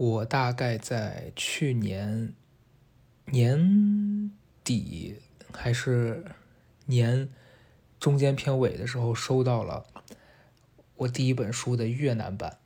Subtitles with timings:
[0.00, 2.32] 我大概在去年
[3.26, 4.30] 年
[4.64, 5.16] 底
[5.52, 6.24] 还是
[6.86, 7.28] 年
[7.98, 9.84] 中间偏尾的时候，收到了
[10.96, 12.56] 我第一本书的越南版。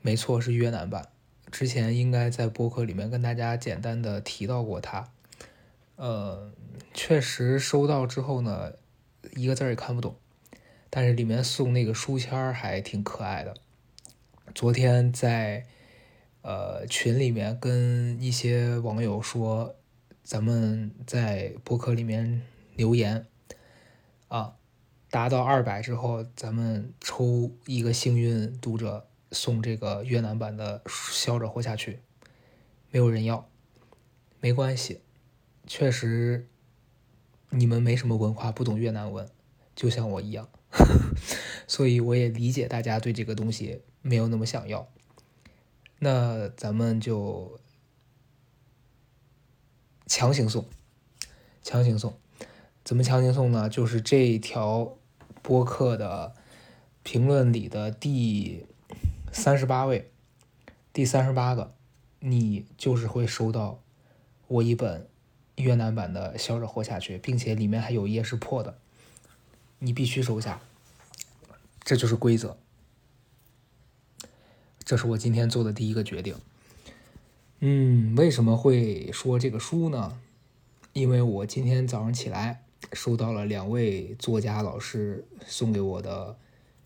[0.00, 1.10] 没错，是越南版。
[1.50, 5.10] 之前应该在播客里面跟大家简单的提到过它。
[5.96, 6.50] 呃，
[6.94, 8.72] 确实收到之后呢，
[9.36, 10.16] 一个字儿也看不懂，
[10.88, 13.54] 但是里面送那个书签儿还挺可爱的。
[14.54, 15.66] 昨天在
[16.42, 19.74] 呃群里面跟一些网友说，
[20.22, 22.42] 咱们在博客里面
[22.76, 23.26] 留言
[24.28, 24.54] 啊，
[25.10, 30.80] 达到二百之后，咱们抽一个幸运读者送这个越南版的
[31.12, 31.92] 《笑着活下去》，
[32.90, 33.48] 没有人要，
[34.40, 35.00] 没关系。
[35.66, 36.48] 确实，
[37.50, 39.28] 你们没什么文化，不懂越南文，
[39.76, 40.48] 就像我一样，
[41.68, 44.88] 所以我也理解大家对这个东西没有那么想要。
[46.04, 47.60] 那咱们就
[50.08, 50.66] 强行送，
[51.62, 52.18] 强行送，
[52.82, 53.68] 怎么强行送呢？
[53.68, 54.96] 就是这条
[55.42, 56.34] 播客的
[57.04, 58.66] 评论里的第
[59.30, 60.10] 三十八位，
[60.92, 61.72] 第三十八个，
[62.18, 63.80] 你就是会收到
[64.48, 65.06] 我一本。
[65.56, 68.78] 越南版的《笑着活下去》，并且里面还有一页是破的，
[69.78, 70.60] 你必须收下。
[71.84, 72.56] 这就是规则。
[74.92, 76.36] 这是我今天做的第一个决定。
[77.60, 80.20] 嗯，为什么会说这个书呢？
[80.92, 82.62] 因为我今天早上起来
[82.92, 86.36] 收到了两位作家老师送给我的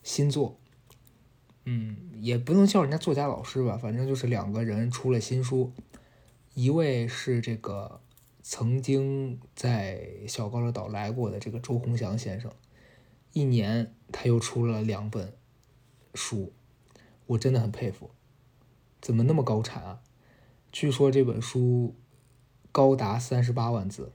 [0.04, 0.56] 新作。
[1.64, 5.72] 嗯，也不能叫人家作家老师吧，反正就是两个人出了新书，
[6.54, 8.00] 一位是这个。
[8.40, 12.52] 曾经在小高乐岛来过的这个周鸿祥先生，
[13.32, 15.32] 一年他又出了两本
[16.14, 16.52] 书，
[17.26, 18.10] 我真的很佩服，
[19.00, 20.00] 怎么那么高产啊？
[20.72, 21.94] 据说这本书
[22.72, 24.12] 高达三十八万字，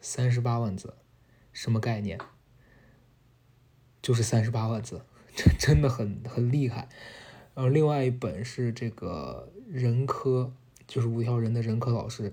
[0.00, 0.94] 三十八万字，
[1.52, 2.18] 什么概念？
[4.00, 5.02] 就是三十八万字，
[5.34, 6.88] 这真的很很厉害。
[7.54, 10.52] 然后另外一本是这个任科，
[10.86, 12.32] 就是五条人的任科老师。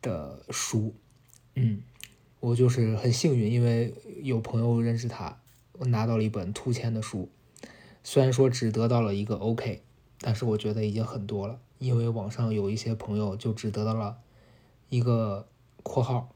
[0.00, 0.94] 的书，
[1.56, 1.82] 嗯，
[2.38, 5.40] 我就是很幸运，因为有朋友认识他，
[5.72, 7.28] 我拿到了一本兔签的书。
[8.02, 9.82] 虽然说只得到了一个 OK，
[10.20, 11.58] 但是我觉得已经很多了。
[11.78, 14.18] 因为网上有一些朋友就只得到了
[14.88, 15.46] 一个
[15.82, 16.34] 括号，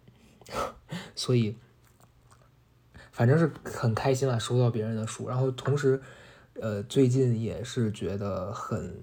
[1.14, 1.56] 所以
[3.10, 5.28] 反正是很开心啊，收到别人的书。
[5.28, 6.00] 然后同时，
[6.54, 9.00] 呃，最近也是觉得很、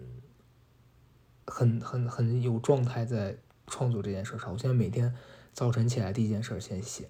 [1.46, 3.38] 很、很、很有状态在。
[3.72, 5.14] 创作这件事上，我现在每天
[5.54, 7.08] 早晨起来第一件事先写，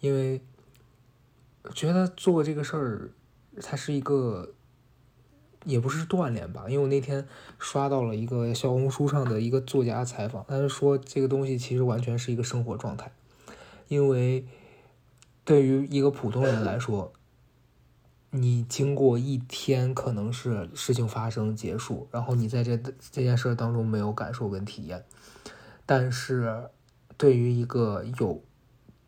[0.00, 0.40] 因为
[1.74, 3.10] 觉得做这个事儿，
[3.60, 4.54] 它是一个，
[5.64, 6.64] 也不是锻炼吧。
[6.68, 7.26] 因为我那天
[7.58, 13.10] 刷到了一个小红书上的一个作家采访，他就说这个东西其实完全是一个生活状态，
[13.88, 14.46] 因为
[15.44, 17.12] 对于一个普通人来说，
[18.30, 25.04] 你经过一天可能是事情发生结束，然后你在这这件事当中没有感受跟体验。
[25.86, 26.68] 但是，
[27.16, 28.42] 对于一个有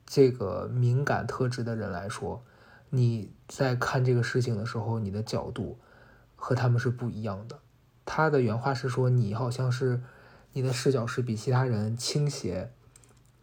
[0.07, 2.43] 这个敏感特质的人来说，
[2.89, 5.79] 你在看这个事情的时候，你的角度
[6.41, 7.61] 和他们是不一样的。
[8.07, 10.03] 他的原话是说：“你好像是
[10.55, 12.73] 你的视角是比其他人倾斜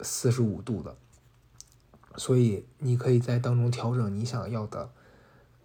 [0.02, 0.97] 四十五度的，
[2.18, 4.90] 所以你可以在当中调整你想要的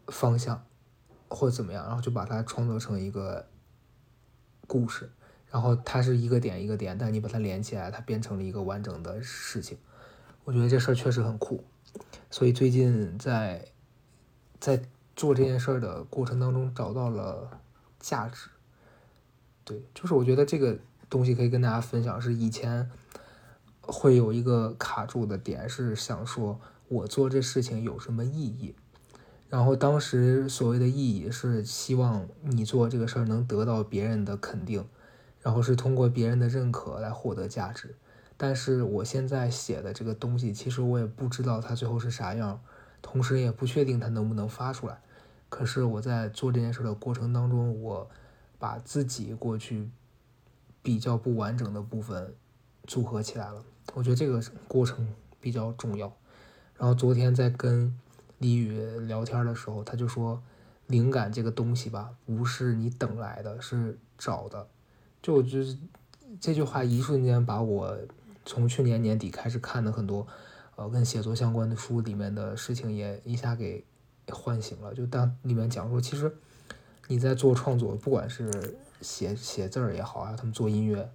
[0.09, 0.65] 方向
[1.29, 3.49] 或怎么样，然后就把它创作成一个
[4.69, 5.11] 故事。”
[5.51, 9.77] 然后它是一个点一个点，但你把它连起来，它变成了一个完整的事情。
[10.45, 11.63] 我觉得这事儿确实很酷，
[12.31, 13.67] 所以最近在
[14.59, 14.83] 在
[15.17, 17.61] 做这件事儿的过程当中找到了
[17.99, 18.49] 价值。
[19.65, 20.79] 对，就是我觉得这个
[21.09, 22.91] 东西可以跟大家分享，是以前
[23.81, 28.75] 会有一个卡住的点，是想说我做这事情有什么意义。
[29.49, 34.87] 然后当时所谓的意义是希望你做这个事儿能得到别人的肯定。
[35.43, 37.97] 然后是通过别人的认可来获得价值，
[38.37, 42.61] 但是我现在写的这个东西，其实我也不知道它最后是啥样，
[43.03, 44.99] 同时也不确定它能不能发出来。
[45.51, 48.09] 可是我在做这件事的过程当中，我
[48.59, 49.91] 把自己过去
[50.81, 52.33] 比较不完整的部分
[52.85, 53.63] 组合起来了。
[53.93, 55.07] 我觉得这个过程
[55.41, 56.11] 比较重要。
[56.79, 57.95] 然后昨天在跟
[58.39, 60.43] 李宇聊天的时候，他就说，
[60.87, 64.67] 灵感这个东西吧，不是你等来的，是找的。
[65.21, 65.79] 就我觉得
[66.41, 67.97] 这句话一瞬间把我
[68.45, 70.27] 从去年年底开始看的很多
[70.77, 73.85] 呃跟写作相关的书里面的事情也一下给
[74.29, 74.95] 唤醒了。
[74.95, 76.35] 就当里面讲说，其实
[77.09, 81.11] 你在做创作，不管是写写字儿也好啊，他们做音乐，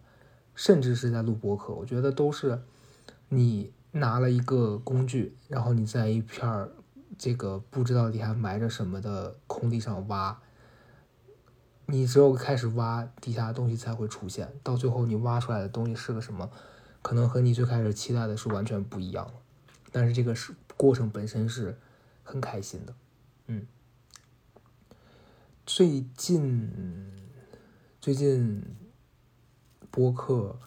[0.53, 2.61] 甚至是在录播客，我觉得都是
[3.29, 6.69] 你拿了一个工具，然后你在一片儿
[7.17, 10.39] 这个不知道底下埋着什么的空地上挖。
[11.89, 16.51] 你只有开始挖底下的东西才会出现，到最后你挖出来的东西是个什么，
[17.01, 19.33] 可能和你最开始期待的是完全不一样的。
[19.97, 21.75] 但是这个是过程本身是
[22.23, 22.93] 很开心的，
[23.47, 23.65] 嗯。
[25.65, 26.71] 最近
[27.99, 28.63] 最近
[29.89, 30.59] 播客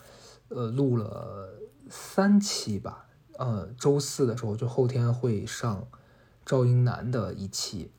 [0.49, 3.07] 呃录了三期吧，
[3.39, 5.87] 呃周四的时候就后天会上
[6.45, 7.93] 赵英男的一期，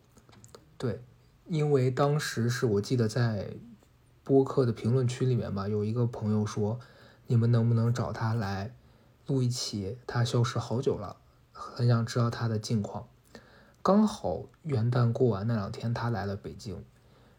[0.78, 1.02] 对。
[1.48, 3.56] 因为当时是我记得在
[4.26, 6.78] 播客的评论区里面吧，有一个朋友说，
[7.28, 8.76] 你们能不能找他来
[9.28, 9.98] 录一期？
[10.06, 11.21] 他消失好久了，
[11.62, 13.08] 很想知道他的近况。
[13.82, 16.74] 刚好元旦过完那两天，他来了北京。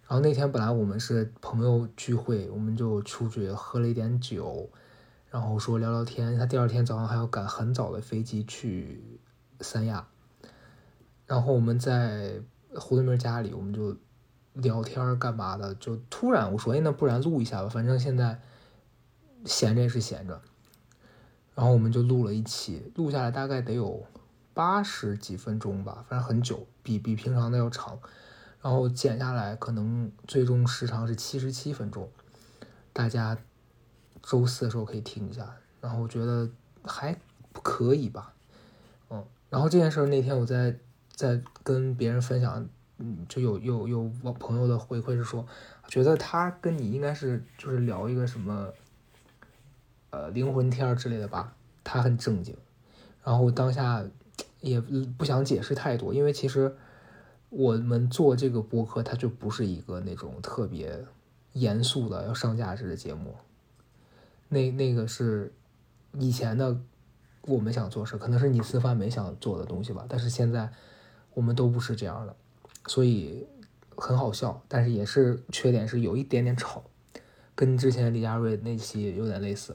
[0.07, 4.71] 然后那天本来我们是朋友聚会，我们就出去喝了一点酒，
[5.31, 6.39] 然后说聊聊天。
[6.39, 9.21] 他第二天早上还要赶很早的飞机去
[9.61, 10.07] 三亚。
[11.27, 12.41] 然后我们在。
[12.75, 13.95] 胡德明家里，我们就
[14.55, 18.41] 聊天干嘛的，就突然我说：“哎，那不然录一下吧，反正现在
[19.45, 20.41] 闲着也是闲着。”
[21.55, 24.07] 然后我们就录了一期，录下来大概得有
[24.54, 27.99] 八十几分钟吧，反正很久，比比平常的要长。
[28.60, 32.08] 然后剪下来可能最终时长是七十七分钟，
[32.93, 33.37] 大家
[34.22, 35.56] 周四的时候可以听一下。
[35.81, 36.49] 然后我觉得
[36.84, 37.16] 还
[37.62, 38.32] 可以吧，
[39.10, 39.25] 嗯。
[39.50, 40.76] 然后这件事那天我在。
[41.14, 42.66] 在跟别人分享，
[42.96, 45.46] 嗯，就有有有我朋友的回馈是说，
[45.87, 48.72] 觉得他跟你应该是就是聊一个什么，
[50.10, 51.54] 呃，灵魂天儿之类的吧。
[51.84, 52.56] 他很正经，
[53.22, 54.02] 然后当下
[54.62, 56.75] 也不想解释太多，因为其实
[57.50, 61.05] 我们做这个播客，它就不是一个那种特别
[61.53, 63.35] 严肃的要上价值的节目。
[64.49, 65.53] 那那个是
[66.19, 66.81] 以前的
[67.43, 70.73] 我们想做事，可能是你私饭没想做的东西吧，但是现在。
[71.35, 72.37] 我们都不是这样的，
[72.87, 73.47] 所以
[73.97, 76.85] 很好笑，但是也是缺点是有一点点吵，
[77.55, 79.75] 跟之前李佳瑞那期有点类似。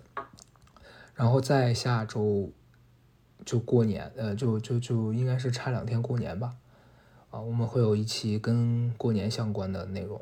[1.16, 2.52] 然后在下周
[3.46, 6.56] 就过年，呃，就就就应该是差两天过年吧，
[7.30, 10.22] 啊，我们会有一期跟过年相关的内容，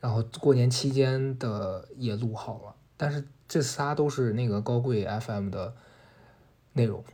[0.00, 5.74] 然后过年期间的也录好了，但是这仨都是那个高贵 FM 的
[6.72, 7.04] 内容。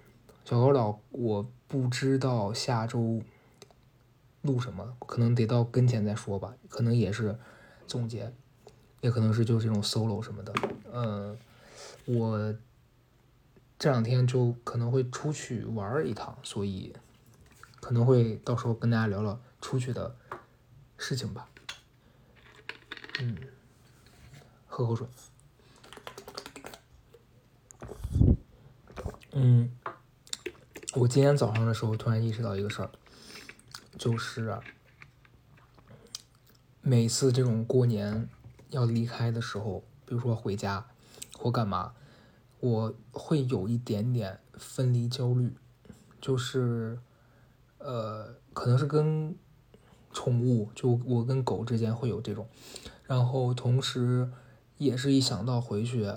[0.45, 3.21] 小高岛，我不知道下周
[4.41, 6.55] 录什么，可能得到跟前再说吧。
[6.71, 7.37] 可能也是
[7.87, 8.33] 总结，
[9.03, 10.55] 也可能是就是这种 solo 什么的。
[10.91, 11.37] 嗯，
[12.07, 12.55] 我
[13.79, 16.95] 这两天就可能会出去玩一趟，所以
[17.81, 20.17] 可能会到时候跟大家聊聊出去的
[20.97, 21.49] 事情吧。
[23.21, 23.37] 嗯，
[24.67, 25.07] 喝口水。
[29.33, 29.71] 嗯。
[30.95, 32.91] 我今天早上的时候突然意识到一个事儿，
[33.97, 34.59] 就是
[36.81, 38.29] 每次这种过年
[38.71, 40.85] 要离开的时候，比如说回家
[41.35, 41.95] 或干嘛，
[42.61, 45.55] 我会有一点点分离焦虑，
[46.21, 46.99] 就是
[47.79, 49.35] 呃，可能是跟
[50.13, 52.47] 宠物，就我跟狗之间会有这种，
[53.05, 54.31] 然后同时
[54.77, 56.13] 也是一想到回去，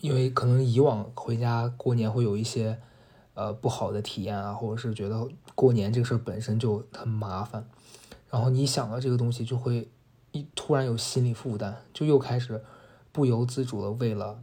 [0.00, 2.80] 因为可能以往回家过年会有一些。
[3.36, 7.68] 呃，不好的体验啊，或者是觉得过年这个事儿本身就很麻烦，
[8.30, 9.90] 然后你想到这个东西，就会
[10.30, 12.62] 一突然有心理负担，就又开始
[13.10, 14.40] 不由自主的为了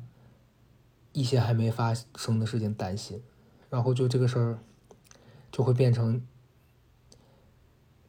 [1.13, 3.24] 一些还没发生的事情担心，
[3.70, 4.60] 然后就这个事儿
[5.51, 6.25] 就会变成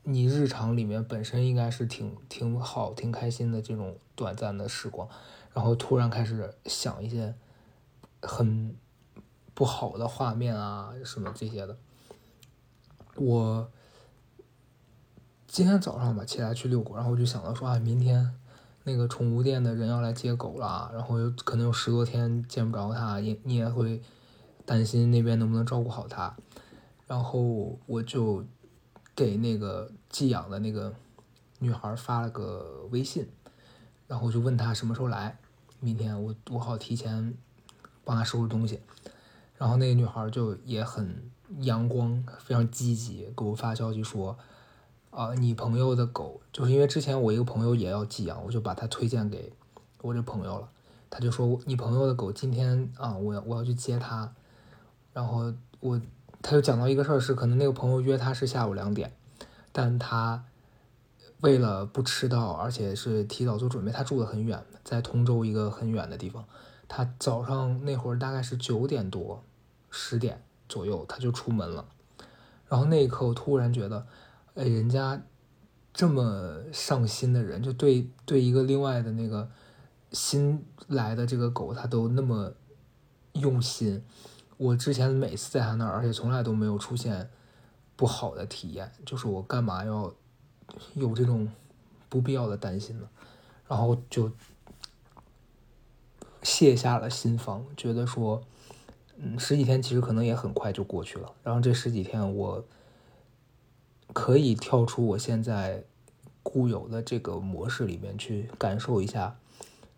[0.02, 5.08] 你日常里面本身应该是挺挺好、挺开心的这种短暂的时光，
[5.52, 7.34] 然后突然开始想一些
[8.20, 8.76] 很。
[9.54, 11.76] 不好的画面啊，什么这些的。
[13.16, 13.70] 我
[15.46, 18.34] 今天早上吧起来去遛狗，然后我就想到说啊，明天
[18.84, 24.02] 那个宠物店的人要来接狗了，然后有可能有十多天见不着它，也你也会
[24.64, 26.34] 担心那边能不能照顾好它。
[27.06, 28.44] 然后我就
[29.14, 30.94] 给那个寄养的那个
[31.58, 33.28] 女孩发了个微信，
[34.06, 35.38] 然后就问她什么时候来，
[35.78, 37.34] 明天我我好提前
[38.04, 38.80] 帮她收拾东西。
[39.58, 44.36] 然后那个女孩就也很阳光，非常积极，给我发消息说
[45.12, 49.52] ：“啊，你朋友的狗，就是因为之前我一个朋友也要寄养，我就把他推荐给
[50.00, 50.66] 我这朋友了。
[51.10, 54.32] 他就说你朋友的狗今天啊，我要我要去接他。
[55.12, 56.00] 然后我
[56.40, 59.12] 他就讲到一个事儿是，可能那个朋友约他是下午两点，
[59.70, 60.42] 但他
[61.42, 66.42] 为了不迟到，而且是提早做准备，他住的很远，在通州一个很远的地方。
[66.88, 69.44] 他早上那会儿大概是九点多、
[69.90, 71.84] 十点左右，他就出门了。
[72.66, 74.06] 然后那一刻，我突然觉得，
[74.54, 75.22] 哎，人家
[75.92, 79.50] 这么上心的人，就对对一个另外的那个
[80.12, 82.52] 新来的这个狗，他都那么
[83.34, 84.02] 用心。
[84.56, 87.30] 我之前每次在他那儿，而且从来都没有出现
[87.96, 88.92] 不好的体验。
[89.04, 90.12] 就是我干嘛要
[90.94, 91.50] 有这种
[92.08, 93.08] 不必要的担心呢？
[93.68, 94.30] 然后就。
[96.44, 98.42] 卸下了心防，觉得说，
[99.16, 101.32] 嗯，十几天其实可能也很快就过去了。
[101.44, 102.64] 然后这十几天，我
[104.12, 105.84] 可以跳出我现在
[106.42, 109.36] 固有的这个模式里面去感受一下，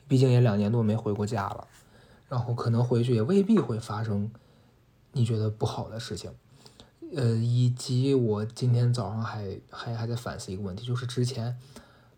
[0.06, 1.66] 毕竟也两年多没回过家了。
[2.28, 4.30] 然后可能回去也未必会发生
[5.12, 6.33] 你觉得不好的事情。
[7.14, 11.56] 呃，以及我今天早上还还还在反思一个问题，就是之前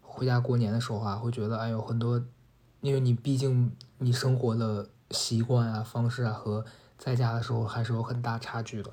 [0.00, 2.24] 回家过年的时候啊，会觉得哎呦很多。
[2.82, 6.64] 因为你毕竟你生活的习惯啊、方式啊和
[6.96, 8.92] 在家的时候还是有很大差距的，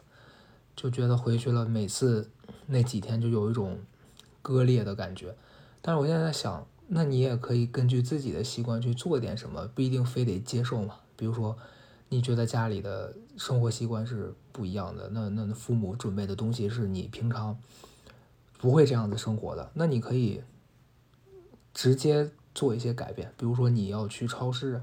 [0.75, 2.31] 就觉得回去了每次
[2.67, 3.79] 那几天就有一种
[4.41, 5.35] 割裂的感觉。
[5.81, 10.95] 但是我现在在想，那你也可以根据自己的习惯去做点什么，不一定非得接受嘛。
[11.15, 11.57] 比如说，
[12.09, 17.57] 你觉得家里的生活习惯是不一样的，那那父母准备的东西是你平常
[18.57, 20.41] 不会这样子生活的，那你可以
[21.73, 22.31] 直接。
[22.55, 24.79] 做一些改变，比如说你要去超市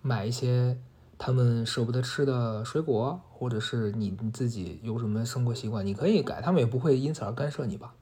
[0.00, 0.78] 买一些
[1.22, 7.92] 他们舍不得吃的水果，或者是你你自己有什么生活习惯，你可以改，他们也不会因此而干涉你吧？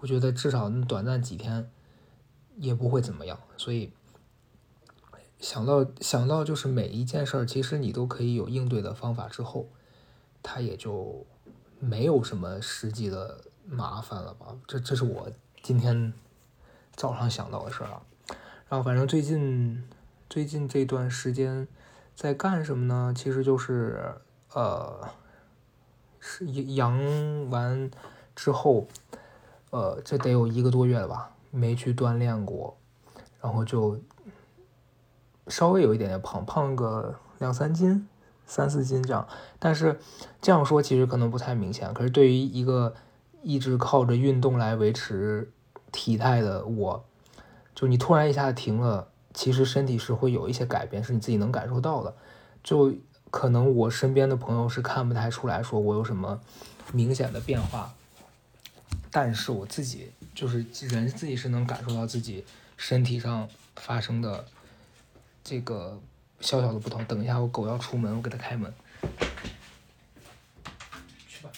[0.00, 1.70] 我觉得至少短暂几天
[2.56, 3.38] 也不会怎么样。
[3.58, 3.92] 所以
[5.38, 9.68] 想到想到就是每一件事儿，其实你都可以有应对的方法之后，
[10.42, 11.26] 它也就
[11.78, 14.46] 没有什么实际的麻烦了吧？
[14.66, 15.30] 这这是我
[15.62, 16.14] 今天
[16.96, 18.02] 早上想到的事儿啊。
[18.70, 19.86] 然后反正最近
[20.30, 21.68] 最近这段时间
[22.22, 23.12] 在干什么呢？
[23.16, 24.14] 其实就是
[24.54, 25.08] 呃，
[26.20, 26.96] 是阳
[27.50, 27.90] 完
[28.36, 28.86] 之后，
[29.70, 32.76] 呃，这得有一个多月了吧，没去锻炼过，
[33.40, 33.98] 然后就
[35.48, 38.08] 稍微有一点点胖，胖个两三斤、
[38.46, 39.26] 三四斤这样。
[39.58, 39.98] 但是
[40.40, 42.94] 这样说其实可能不太明显，可是对于一个
[43.42, 45.50] 一直靠着运动来维持
[45.90, 47.04] 体态的我。
[47.74, 52.14] 就你突然一下子停了，其实身体是会有一些改变，是你自己能感受到的。
[52.62, 52.94] 就
[53.30, 56.40] 可能我身边的朋友是看不太出来说我有什么
[56.92, 57.92] 明显的变化，
[59.10, 62.44] 但是我自己就是人自己是能感受到自己
[62.76, 64.44] 身体上发生的
[65.42, 66.00] 这个
[66.40, 67.04] 小小的不同。
[67.06, 68.72] 等一下，我狗要出门，我给它开门。
[71.26, 71.50] 去吧。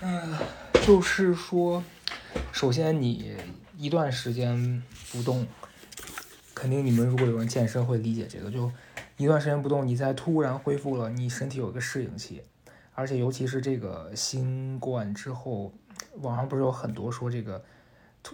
[0.00, 0.38] 嗯，
[0.86, 1.82] 就是说。
[2.52, 3.34] 首先，你
[3.80, 5.46] 一段时间不动，
[6.54, 8.50] 肯定你们如果有人健身会理解这个。
[8.50, 8.70] 就
[9.16, 12.42] 一段时间不动，你再突然恢复了，你身体有一个适应期。
[12.94, 15.72] 而且，尤其是这个新冠之后，
[16.16, 17.64] 网上不是有很多说这个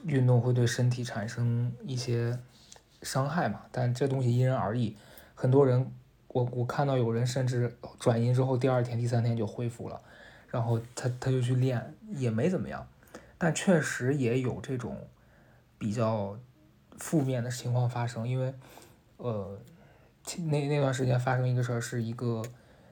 [0.04, 2.36] 运动会对身体产生一些
[3.02, 3.60] 伤害嘛？
[3.70, 4.96] 但这东西因人而异。
[5.36, 5.92] 很多人，
[6.26, 10.00] 我我看到有人甚至转阴之后第二天、第三天就恢复了，
[10.48, 12.84] 然后他他就去练，也没怎么样。
[13.38, 15.06] 但确实也有这种
[15.78, 16.38] 比较
[16.98, 18.54] 负面的情况发生，因为，
[19.18, 19.58] 呃，
[20.46, 22.42] 那那段时间发生一个事儿，是一个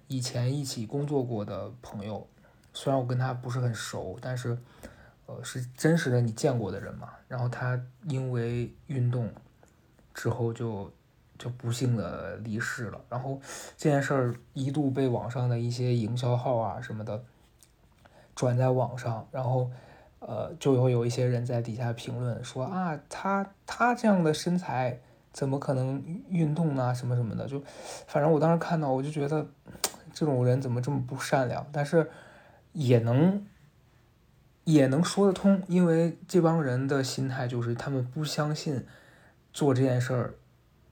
[0.07, 2.27] 以前一起工作过的朋友，
[2.73, 4.59] 虽然我跟他不是很熟，但是，
[5.27, 7.11] 呃，是真实的你见过的人嘛。
[7.27, 9.33] 然后他因为运动
[10.13, 10.93] 之后就
[11.39, 13.01] 就不幸的离世了。
[13.09, 13.41] 然后
[13.77, 17.25] 这件事儿一度被网上的一些营销号啊什么的
[18.35, 19.71] 转在网上，然后。
[20.27, 24.99] 呃，就会有一些人在底下评论说啊，他他这样的身材
[25.33, 26.95] 怎么可能运动呢？
[26.95, 27.63] 什么什么的，就
[28.07, 29.47] 反正我当时看到，我就觉得
[30.15, 31.67] 这种人怎么这么不善良？
[31.71, 32.11] 但是
[32.73, 33.45] 也能
[34.65, 38.87] 也能说得通，因为这帮人的心态就是他们不相信
[39.53, 40.35] 做这件事儿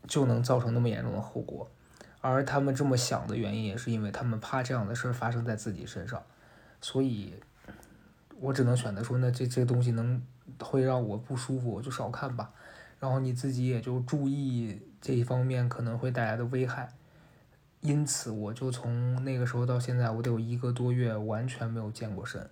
[0.06, 1.70] 就能造成那么严重的后果，
[2.20, 6.22] 而他们这么想的原因也是因为他们怕这样的事儿发生在自己身上，
[6.82, 7.34] 所以。
[8.42, 10.20] 我只能选择说，那这这东西能
[10.58, 12.50] 会让我不舒服，我就少看吧。
[12.98, 16.88] 然后你自己也就注意这一方面可能会带来的危害。
[17.82, 22.44] 因此，我就从那个时候到现在，我得有一个多月完全没有健过身。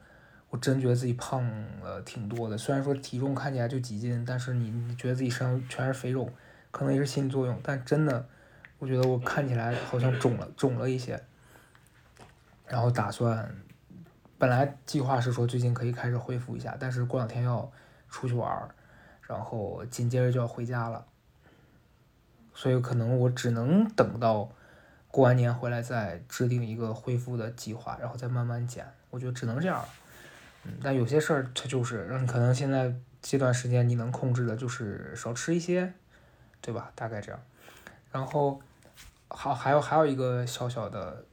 [0.48, 1.44] 我真觉得自己胖
[1.80, 6.30] 了挺多的，虽然说体重看起来就几斤，但是你你觉得自己身上全是肥肉，
[6.70, 7.58] 可能也是心理作用。
[7.64, 8.28] 但真的，
[8.78, 11.20] 我觉得我看起来好像肿了，肿了一些。
[12.68, 13.52] 然后打算。
[14.40, 17.70] 本来计划是说最近可以开始恢复一下，但是过两天要
[18.08, 18.66] 出去玩，
[19.20, 21.04] 然后紧接着就要回家了，
[22.54, 24.50] 所以可能我只能等到
[25.08, 28.90] 过完年回来再制定一个恢复的计划，然后再慢慢减。
[29.10, 29.84] 我觉得只能这样。
[30.64, 35.92] 嗯，但有些事儿它就是让你可能现在这段时间你能控制的就是少吃一些，
[36.62, 36.90] 对吧？
[36.94, 37.38] 大概这样。
[38.10, 38.58] 然后
[39.28, 41.26] 好还有还有一个小小的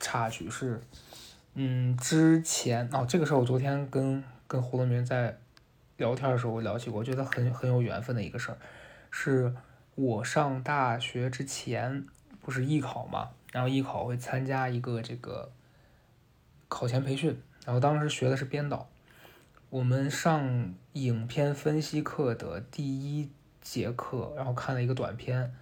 [0.00, 0.80] 插曲是。
[1.56, 5.38] 嗯，之前哦，这个事儿我昨天跟跟胡德明在
[5.96, 8.58] 聊天的时候我聊起过，我觉得很很有缘分的一个事儿，
[9.08, 9.54] 是
[9.94, 12.04] 我上大学之前
[12.42, 15.52] 不是艺考嘛，然后艺考会参加一个这个
[16.66, 18.88] 考前培训，然后当时学的是编导，
[19.70, 23.30] 我们上影片分析课的第一
[23.60, 25.54] 节课，然后看了一个短片，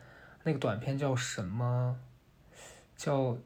[0.44, 1.98] 那个短片叫什么？
[2.96, 3.36] 叫。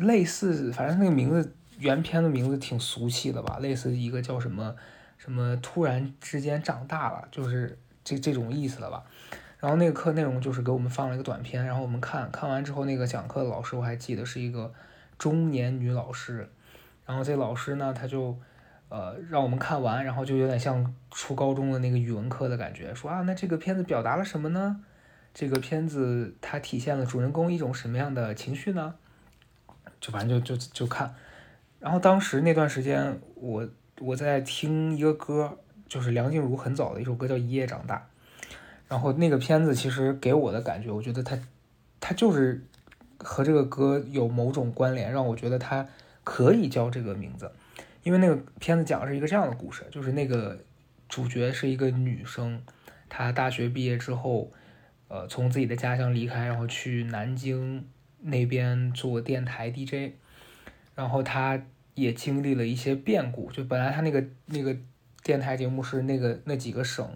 [0.00, 4.74] 类似，反正那个名字原片的名字挺俗气的吧，类似一个叫什么
[5.18, 9.04] 什么突然之间长大了，就是这这种意思了吧。
[9.60, 14.72] 然后那个课内容就是给我们放了一个短片，然后我们看看完之后，那个讲课的老师我还记得是一个
[15.16, 16.50] 中年女老师，
[17.06, 18.36] 然后这老师呢，他就
[18.90, 24.80] 呃让我们看完，然后就有点像初高中的那个语文课的感觉，说啊，那这个片子表达了什么呢？
[25.32, 28.94] 这个片子它体现了主人公一种什么样的情绪呢？
[30.04, 31.14] 就反正就就就看，
[31.80, 33.66] 然后当时那段时间，我
[34.00, 35.56] 我在听一个歌，
[35.88, 38.06] 就是梁静茹很早的一首歌叫《一夜长大》，
[38.86, 41.38] 然后那个片子其实给我的感觉，我觉得它
[42.00, 42.62] 它就是
[43.16, 45.88] 和这个歌有某种关联，让我觉得它
[46.22, 47.50] 可以叫这个名字，
[48.02, 50.58] 因为那个片子讲的是一个这样的故事，就是那个
[51.08, 52.60] 主角是一个女生，
[53.08, 54.52] 她大学毕业之后，
[55.08, 57.88] 呃，从自己的家乡离开，然后去南京。
[58.26, 60.14] 那边做电台 DJ，
[60.94, 61.62] 然后他
[61.94, 63.52] 也经历了一些变故。
[63.52, 64.74] 就本来他那个那个
[65.22, 67.06] 电台节目是那个那几个省，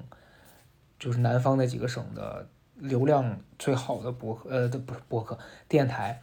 [0.99, 2.47] 就是南方那几个省的
[2.77, 6.21] 流量最好的博客，呃，不是博客电台。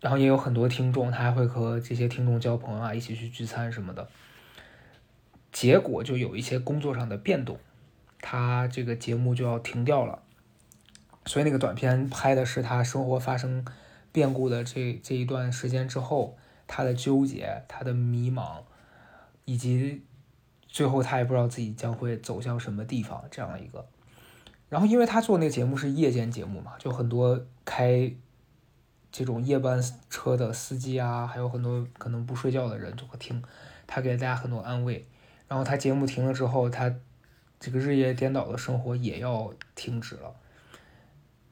[0.00, 4.08] 然后也有很多听众，他还会和这些听众交朋友啊，一起去聚餐什么的。
[5.52, 7.58] 结果就有一些工作上的变动，
[8.20, 10.22] 他这个节目就要停掉了。
[11.30, 13.64] 所以那个短片拍的是他生活发生
[14.10, 18.62] 变故的这这一段时间之后，他的纠结、他的迷茫，
[19.44, 20.02] 以及
[20.66, 23.86] 最后他也不知道自己将会走向什么地方这样一个。
[24.68, 28.12] 然后，因为他做那个节目是夜间节目嘛，就很多开
[29.12, 33.40] 这种夜班车的司机啊，还有很多可能不睡觉的人就会听，
[33.86, 35.06] 他给大家很多安慰。
[35.46, 36.92] 然后他节目停了之后，他
[37.60, 40.34] 这个日夜颠倒的生活也要停止了。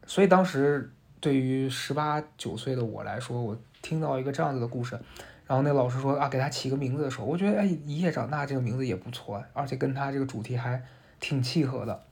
[0.08, 0.90] 所以当时
[1.20, 4.98] 对于十八九岁的我来说，我听到一个这样子的故事，
[5.46, 10.82] 然后那老师说啊，给他起个名字的时候，我觉得哎，一夜长大这个名字也不错，而且跟他这个主题还
[11.20, 12.02] 挺契合的。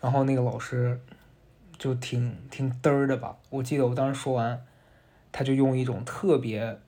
[0.00, 0.98] 然后那个老师
[1.76, 4.64] 就挺挺嘚儿的吧，我记得我当时说完，
[5.30, 6.78] 他就用一种特别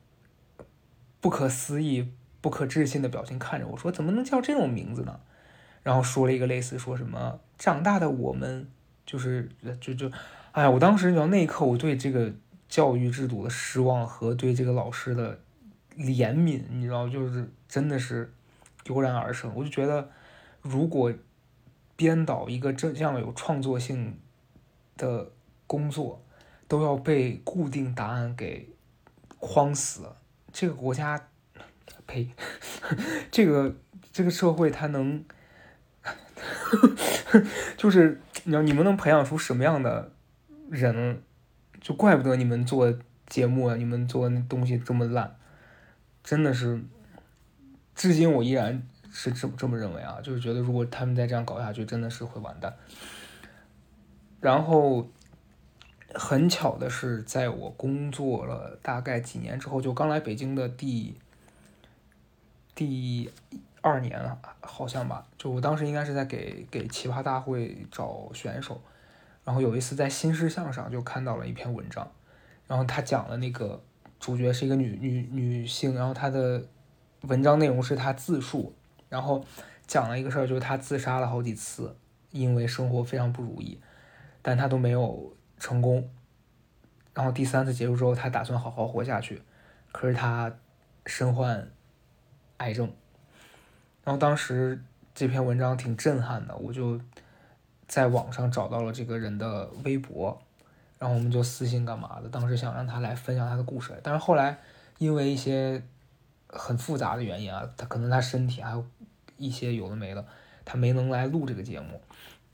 [1.20, 5.20] 不可思议、不可置信的表情看着我说：“怎么能叫这种名字呢？”
[5.84, 8.66] 然后说了一个类似说什么“长大的我们”。
[9.04, 9.48] 就是
[9.80, 10.10] 就就，
[10.52, 10.70] 哎呀！
[10.70, 12.32] 我当时你知道那一刻，我对这个
[12.68, 15.38] 教育制度的失望和对这个老师的
[15.98, 18.32] 怜悯，你知道，就是真的是
[18.84, 19.52] 油然而生。
[19.54, 20.08] 我就觉得，
[20.62, 21.12] 如果
[21.96, 24.18] 编导一个这这样有创作性
[24.96, 25.30] 的
[25.66, 26.22] 工作，
[26.68, 28.68] 都要被固定答案给
[29.38, 30.06] 框死，
[30.52, 31.28] 这个国家，
[32.06, 32.28] 呸，
[33.30, 33.74] 这个
[34.12, 35.24] 这个社会，它能，
[37.76, 38.20] 就是。
[38.44, 40.10] 你要你们能培养出什么样的
[40.70, 41.22] 人，
[41.80, 42.92] 就怪不得你们做
[43.26, 45.36] 节目啊，你们做那东西这么烂，
[46.24, 46.82] 真的是，
[47.94, 52.74] 至今我依然是这么这么认为啊，就是觉得如果他们再这样搞下去，真的是会完蛋。
[54.40, 55.08] 然后
[56.14, 61.14] 很巧的是，在我工作了大概几年之后，就刚来北京的第
[62.74, 63.30] 第。
[63.82, 68.80] 二年了，好像吧，就我当时应该是在给给奇葩大会找选手，
[69.44, 72.10] 然后有一次在新事项上就看到了一篇文章，
[72.68, 73.82] 然后他讲了那个
[74.20, 76.64] 主角是一个女女女性，然后她的
[77.22, 78.72] 文章内容是她自述，
[79.08, 79.44] 然后
[79.84, 81.96] 讲了一个事儿，就是她自杀了好几次，
[82.30, 83.80] 因为生活非常不如意，
[84.40, 86.08] 但她都没有成功，
[87.12, 89.42] 然后第三次结束之后，她打算好好活下去，
[89.90, 90.54] 可是她
[91.04, 91.68] 身患
[92.58, 92.92] 癌症。
[94.04, 94.82] 然后当时
[95.14, 97.00] 这篇文章挺震撼的，我就
[97.86, 100.40] 在网上找到了这个人的微博，
[100.98, 102.28] 然后我们就私信干嘛的。
[102.28, 104.58] 当时想让他来分享他的故事，但是后来
[104.98, 105.82] 因为一些
[106.48, 108.84] 很复杂的原因啊，他可能他身体还有
[109.36, 110.24] 一些有的没的，
[110.64, 112.00] 他没能来录这个节目。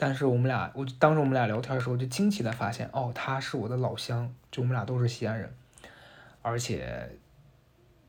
[0.00, 5.52] 但是我们俩，我当时我们俩聊天的时候，就惊奇的发现，哦，他是我的老乡，就我们俩都是西安人，
[6.40, 7.10] 而且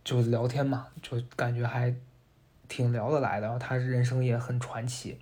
[0.03, 1.95] 就聊天嘛，就感觉还
[2.69, 3.47] 挺聊得来的。
[3.47, 5.19] 然后他人生也很传奇。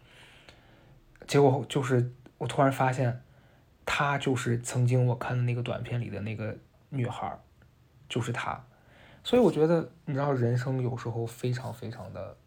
[1.26, 3.24] 结果就是我突然发现，
[3.84, 6.56] 她就是曾经我看的那个短片里的那个
[6.90, 7.40] 女孩，
[8.08, 8.64] 就是她。
[9.24, 12.38] 所以我觉得，你知道，人生有时候非常非常的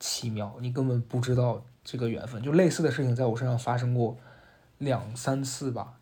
[0.00, 1.64] 奇妙，你根本不知道。
[1.86, 4.16] 这个缘分，就类似的事情在我身上发生过
[4.78, 5.98] 两三次吧。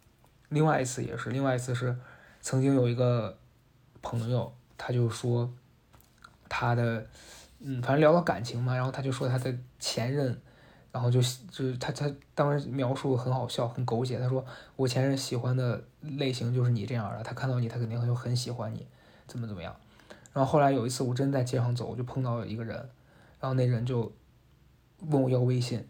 [0.48, 1.98] 另外一次也是，另外一次是
[2.40, 3.36] 曾经有一个
[4.00, 5.52] 朋友，他就说
[6.48, 7.04] 他的，
[7.62, 10.40] 嗯，反正聊到感情嘛，然后他就说他的前任，
[10.90, 14.18] 然后就就是他他当时描述很好笑，很狗血。
[14.18, 14.44] 他说
[14.76, 18.86] 我前任喜欢的类型就是你这样的，他看到你，他肯定就很喜欢你，
[19.26, 19.74] 怎么怎么样。
[20.32, 22.76] 然后后来有一次我真在街上走，我就碰到一个人，
[23.40, 24.12] 然后那人就。
[25.10, 25.84] 问我要微信，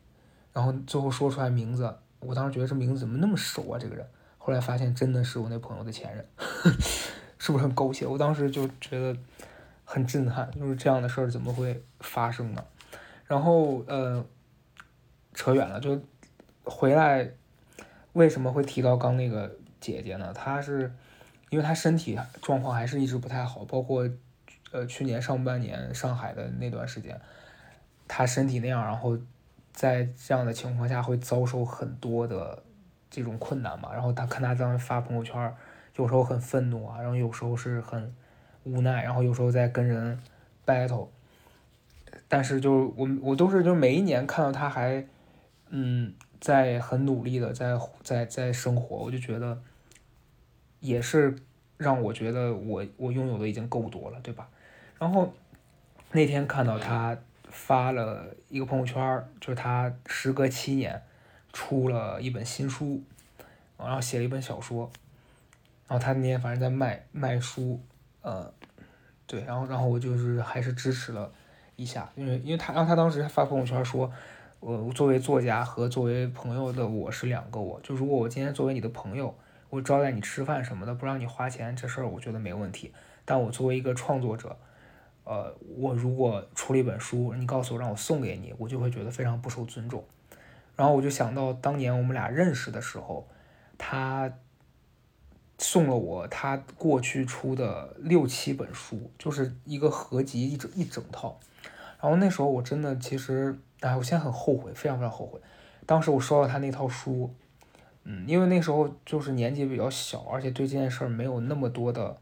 [0.55, 3.79] 然后最后说出来名字，我当时觉得这名字怎么那么熟啊？
[3.79, 4.07] 这个人，
[4.39, 6.27] 后来发现真的是我那朋友的前任，
[7.39, 8.07] 是不是很狗血？
[8.07, 9.15] 我当时就觉得
[9.93, 12.65] 很震撼，就是这样的事儿怎么会发生呢？
[13.27, 14.25] 然后呃，
[15.35, 16.01] 扯远了，就
[16.65, 17.29] 回来，
[18.15, 20.33] 为什么会提到刚那个姐姐呢？
[20.33, 20.91] 她是
[21.51, 24.09] 因为她身体状况还是一直不太好，包括
[24.71, 27.21] 呃去年上半年上海的那段时间。
[28.09, 29.19] 她身体那样，然后
[29.75, 32.63] 在这样的情况下会遭受很多的
[33.11, 33.93] 这种困难嘛。
[33.93, 35.55] 然后她看她当时发朋友圈，
[35.97, 38.15] 有时候很愤怒啊，然后有时候是很
[38.65, 40.19] 无奈，然后有时候在跟人
[40.67, 41.09] battle。
[42.29, 45.05] 但是就我我都是就每一年看到他还
[45.69, 49.61] 嗯在很努力的在在在生活，我就觉得
[50.81, 51.37] 也是
[51.77, 54.49] 让我觉得我我拥有的已经够多了，对吧？
[54.99, 55.33] 然后
[56.13, 57.19] 那天看到他。
[57.55, 61.03] 发了一个朋友圈，就是他时隔七年
[61.53, 63.03] 出了一本新书，
[63.77, 64.91] 然后写了一本小说，
[65.87, 67.79] 然后他那天反正在卖卖书，
[68.23, 68.53] 呃，
[69.27, 71.31] 对，然后然后我就是还是支持了
[71.77, 74.11] 一下，因为因为他然后他当时发朋友圈说，
[74.61, 79.35] 我作为作家和作为朋友的我是两个我，就如果我今天作为你的朋友，
[79.71, 82.93] 我招待你吃饭什么的，不让你花钱这事儿我觉得没问题，
[83.25, 84.57] 但我作为一个创作者。
[85.25, 90.05] 呃，我如果出了一本书，你告诉我让我送给你，我就会觉得非常不受尊重。
[90.75, 93.29] 然后我就想到当年我们俩认识的时候，
[93.79, 94.29] 他
[95.63, 101.41] 送了我他过去出的六七本书，就是一个合集一整一整套。
[102.01, 105.41] 然后那时候我真的其实，哎，我现在很后悔，非常非常后悔。
[105.87, 107.33] 当时我收到他那套书，
[108.05, 112.19] 嗯，因为那时候就是年纪比较小，而且对这件事儿没有那么多的，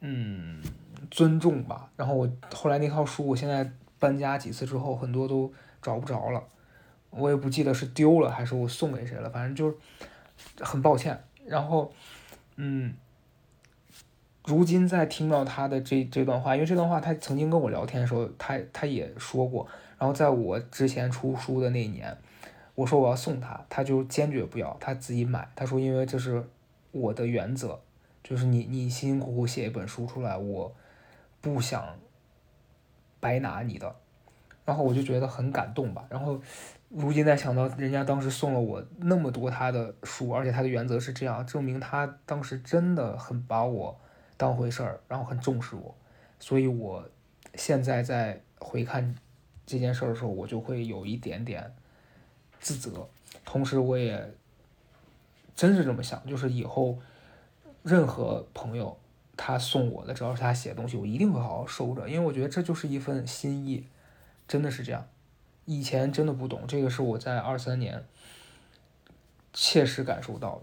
[0.00, 0.62] 嗯。
[1.10, 5.52] 尊重吧，然后我后来那套书，我现在搬家几次之后，很多都
[5.82, 6.40] 找不着了，
[7.08, 9.76] 我也不记得是丢了还是我送给谁了，反正就是
[10.60, 11.20] 很抱歉。
[11.46, 11.92] 然后，
[12.56, 12.94] 嗯，
[14.44, 19.66] 如今在听到他的这这段话，因为这段话他曾经跟我聊天的时候，他他也说过。
[19.98, 22.16] 然后在我之前出书的那一年，
[22.74, 25.48] 我说我要送他，他就坚决不要，他自己买。
[25.54, 26.42] 他说因为这是
[26.92, 27.80] 我的原则，
[28.22, 30.74] 就是你你辛辛苦苦写一本书出来，我。
[31.42, 31.96] 不想
[33.18, 33.96] 白拿你的，
[34.64, 36.04] 然后我就觉得很感动吧。
[36.08, 36.40] 然后
[36.88, 43.98] 如今再想到人家当时送了我那么多他的书，而且他的原则是这样，证明他当时真的很把我
[44.36, 45.94] 当回事儿，然后很重视我。
[46.38, 47.08] 所以我
[47.54, 49.14] 现在在回看
[49.66, 51.74] 这件事儿的时候，我就会有一点点
[52.60, 53.08] 自责。
[53.44, 54.32] 同时，我也
[55.54, 56.98] 真是这么想，就是以后
[57.82, 58.96] 任何朋友。
[59.42, 63.82] 他送我的，只要是他写的东西，我一定会好好收着，因为我觉得这就是一份心意，
[64.50, 65.06] 真的是这样。
[65.64, 68.04] 以前真的不懂，这个是我在二三年
[69.52, 70.62] 切实感受到的。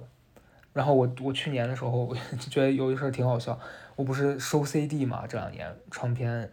[0.73, 2.13] 然后我我去年的时候我
[2.51, 3.57] 觉得有一事儿挺好笑，
[3.95, 6.51] 我不是收 CD 嘛，这两年唱片，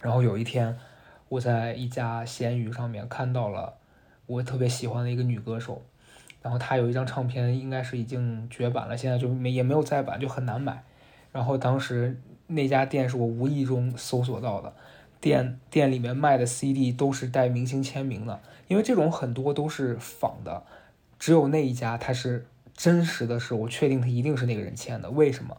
[0.00, 0.76] 然后有一天
[1.28, 3.74] 我在一家闲鱼上面看到了
[4.26, 5.80] 我特别喜欢的一个女歌手，
[6.42, 10.82] 然后她有一张唱片，应该是已经绝版了，现在就没也没有再版，就很难买。
[11.30, 14.74] 然后当时那家店是我无意中搜索到的，
[15.20, 20.64] 店店里面卖的 CD 都是带明星签名的，因为这种很多都是仿的，
[21.18, 25.10] 只有那一家它是真实的，是我确定它一定是那个人签的。
[25.10, 25.56] 为什么？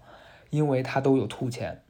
[0.50, 1.82] 因为它都有兔签。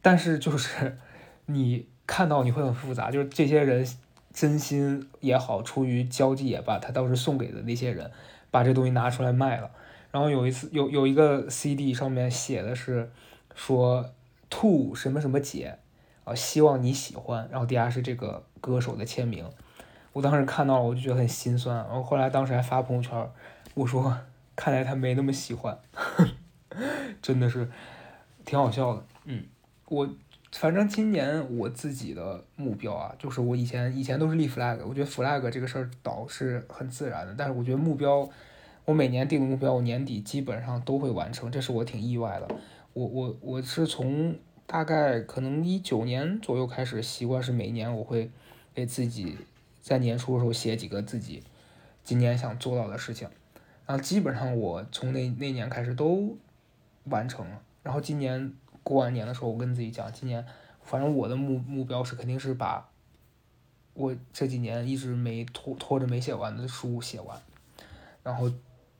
[0.00, 0.98] 但是就是
[1.46, 3.86] 你看到你会很复杂，就是这些人
[4.32, 8.10] 真心也好，出于交际也罢，他当时送给的那些人
[8.50, 9.70] 把这东西拿出来卖了。
[10.10, 13.10] 然后有一次有有一个 CD 上面写的是
[13.54, 14.12] 说
[14.50, 15.78] 兔什么什么姐
[16.24, 19.44] 啊，希望你喜欢，然后底下是这个歌手的签名。
[20.12, 21.76] 我当时看到了，我就觉得很心酸。
[21.76, 23.30] 然后后来当时还发朋友圈，
[23.74, 24.16] 我说
[24.54, 25.78] 看来他没那么喜欢，
[27.22, 27.68] 真的是
[28.44, 29.02] 挺好笑的。
[29.24, 29.44] 嗯，
[29.88, 30.08] 我
[30.52, 38.28] 反正今年我自己的目标啊，就是我以前以前都是立 flag，我觉得 flag 这个事儿倒是很自然的，但是我觉得目标，
[38.84, 42.54] 我每年定的目标，我年底基本上都会完成，这是我挺意外的。
[42.92, 44.36] 我我我是从
[44.72, 48.30] 大概可能一九年左右开始，习惯是每年我会
[48.72, 49.36] 给自己。
[49.82, 51.42] 在年初的时候写几个自己
[52.02, 53.28] 今年想做到的事情，
[53.84, 56.38] 然后基本上我从那那年开始都
[57.04, 57.60] 完成了。
[57.82, 60.42] 然后今年过完年的时候，我跟自己讲，今年
[60.82, 62.88] 反正我的目目标是肯定是把
[63.92, 67.38] 我这几年一直没拖拖着没写完的书写完。
[68.22, 68.50] 然后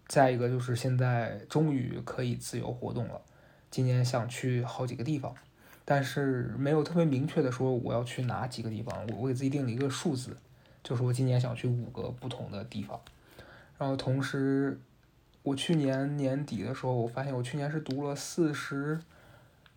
[0.06, 3.22] 再一个就是现在终于可以自由活动了，
[3.70, 5.34] 今年想去好几个地方，
[5.84, 10.36] 但是没有特别明确的说我要去哪几个地方，我我给自己定了一个数字。
[10.84, 13.00] 就是我今年想去五个不同的地方，
[13.78, 14.76] 然后同时，
[15.44, 18.98] 我去年年底的时候，我发现我去年是读了四十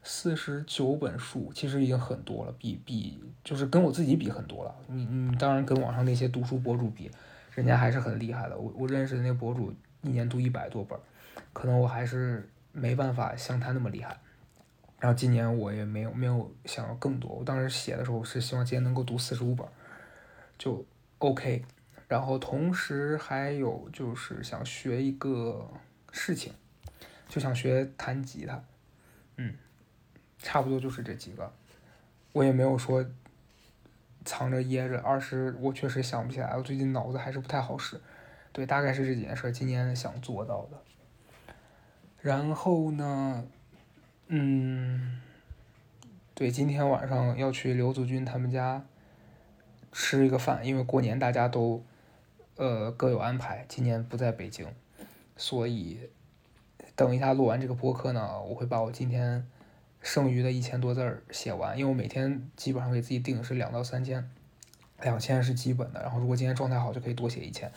[0.02, 4.74] 四十九本书，其实已经很多了，比比就是跟我自己比很多了。
[4.88, 7.12] 你你当然跟网上那些读书博主比，
[7.54, 8.58] 人家还是很厉害的。
[8.58, 10.98] 我我认识的那博主一年读一百多本，
[11.54, 14.18] 可能我还是没办法像他那么厉害。
[15.06, 19.68] 然后今年我也没有没有想要更多，我当时写的时候是希望今年能够读四十五本，
[20.58, 20.84] 就。
[21.20, 21.64] OK，
[22.08, 25.72] 然后同时还有就是想学一个
[26.12, 26.54] 事情，
[27.30, 28.64] 就想学弹吉他，
[29.38, 29.56] 嗯，
[30.38, 31.52] 差不多就是这几个，
[32.34, 33.04] 我也没有说
[34.26, 38.00] 藏着掖着，二是我确实想不起来，我最近脑子还是不太好使，
[38.52, 40.82] 对，大概是这几件事，今年想做到的。
[42.20, 43.46] 然后呢，
[44.28, 45.22] 嗯，
[46.34, 48.86] 对，今天晚上要去刘祖军他们家。
[49.98, 51.82] 吃一个饭，因为过年大家都，
[52.58, 53.64] 呃，各有安排。
[53.70, 54.68] 今年不在北京，
[55.38, 55.98] 所以
[56.98, 59.48] 等一下录完这个播客呢，我会把我今天
[60.02, 61.78] 剩余的一千多字儿写完。
[61.78, 64.30] 因为我每天基本上给自己定的是两到三千，
[65.02, 66.02] 两千是基本的。
[66.02, 67.72] 然后如果今天状态好，就可以多写一千。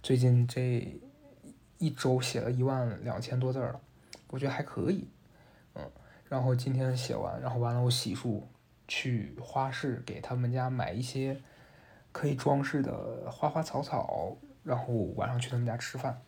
[0.00, 0.96] 最近这
[1.78, 3.80] 一周写了一万两千多字了，
[4.28, 5.08] 我觉得还可以。
[6.28, 8.42] 然后今天写完，然后完了我洗漱，
[8.86, 11.40] 去花市给他们家买一些。
[12.12, 16.22] 可以装饰的花花草草，然后晚上去他们家吃饭。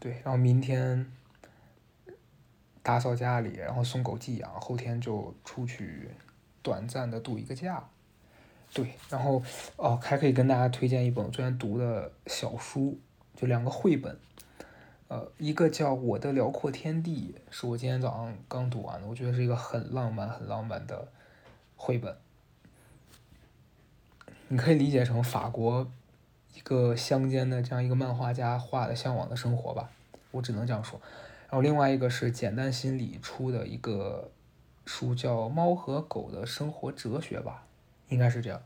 [0.00, 1.06] 对，然后明天
[2.82, 6.10] 打扫家里，然后送狗寄养，后天就出去
[6.62, 7.88] 短暂的度一个假。
[8.74, 9.40] 对，然后
[9.76, 12.98] 哦，还可以跟大家推荐一本我最近读的小书，
[13.36, 14.18] 就两个绘本，
[15.08, 21.06] 呃，一个叫《我的辽阔天地》，是我今天早上刚读完的，我觉得是一个很浪漫、很浪漫的
[21.76, 22.16] 绘本。
[24.48, 25.88] 你可以理解成法国
[26.54, 29.90] 一个乡间的这样一个漫画家画的向往的生活吧，
[30.32, 31.00] 我只能这样说。
[31.48, 34.28] 然后另外一个是简单心理出的一个
[34.86, 37.64] 书，叫《猫和狗的生活哲学》吧，
[38.08, 38.60] 应该是这样。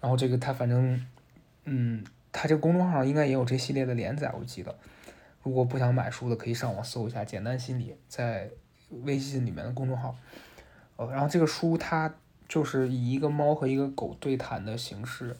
[0.00, 1.06] 然后这个他反正，
[1.64, 4.76] 嗯，他这个公众号上应该也有这系列的连载，我记得。
[5.42, 8.50] 如果不想买书的，可以上网搜一下“简单心理”在
[9.02, 10.16] 微信里面的公众号。
[10.96, 12.14] 呃，然后这个书它。
[12.48, 15.36] 就是以一个猫和一个狗对谈的形式，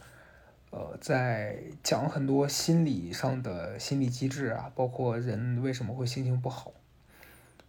[0.68, 6.70] 呃，在讲很多心理上的心理机制啊，包括人为什么会心情不好，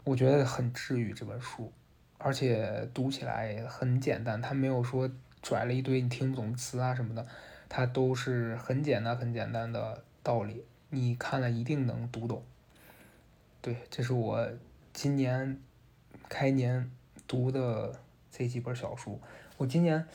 [0.04, 1.72] 我觉得很治愈这本书，
[2.18, 5.10] 而且读起来很简单，它没有说
[5.42, 7.26] 拽了一堆你听不懂词啊什么的，
[7.70, 12.44] 它都是很简单很简单的道理，你看了一定能读懂。
[13.62, 14.50] 对，这是我
[14.94, 15.60] 今年
[16.28, 16.92] 开年
[17.28, 18.00] 读的。
[18.32, 19.20] 这几本小书，
[19.58, 20.08] 我今年，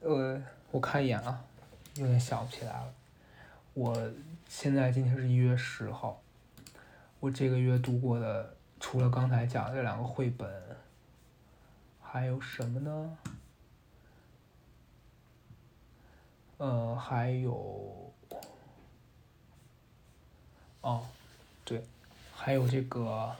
[0.00, 1.44] 呃，我看一眼啊，
[1.96, 2.92] 有点想不起来了。
[3.74, 4.10] 我
[4.48, 6.20] 现在今天是一月十号，
[7.20, 10.50] 我这个月读过的，除了刚才讲的这两个绘本，
[12.00, 13.18] 还有什么呢？
[16.56, 18.07] 呃，还有，
[20.88, 21.02] 哦，
[21.64, 21.82] 对，
[22.34, 23.34] 还有这个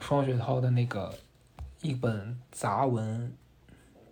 [0.00, 1.14] 双雪涛的那个。
[1.84, 3.32] 一本杂文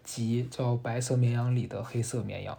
[0.03, 2.53] 集叫《白色绵羊里的黑色绵羊》，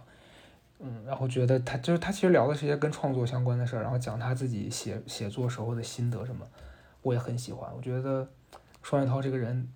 [0.78, 6.48] 嗯，然后觉得他就是他其实聊的是些跟创作相关的事儿，然后讲他自己写写作时候的心得什么，
[7.02, 7.70] 我也很喜欢。
[7.76, 8.26] 我觉得
[8.82, 9.68] 双雪涛这个人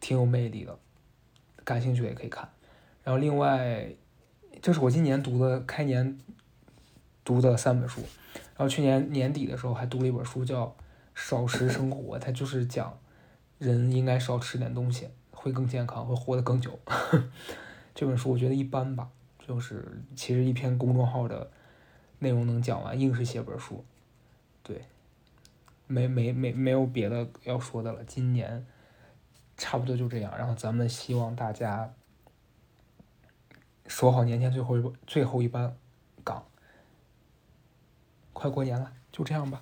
[0.00, 0.78] 挺有魅力的，
[1.62, 2.48] 感兴趣也可以看。
[3.04, 3.90] 然后另外，
[4.62, 6.18] 这是我今年读的开年
[7.26, 8.00] 读的三本书，
[8.56, 10.64] 然后去年年底的时候还读了一本书叫
[11.14, 12.98] 《少食生活》，它就是讲。
[13.58, 16.78] 人应该少吃点东西，会更健康，会活得更久。
[17.94, 19.08] 这本书我觉得一般吧，
[19.38, 21.50] 就是其实一篇公众号的
[22.18, 23.82] 内容能讲完，硬是写本书，
[24.62, 24.84] 对，
[25.86, 28.04] 没没没没有别的要说的了。
[28.04, 28.66] 今年
[29.56, 31.94] 差不多就这样，然后咱们希望大家
[33.86, 35.74] 守好年前最后一最后一班
[36.22, 36.44] 岗，
[38.36, 39.58] 快过年了，就这样吧。